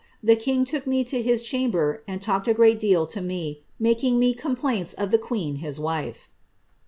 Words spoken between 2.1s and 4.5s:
talked a great deal to me, making me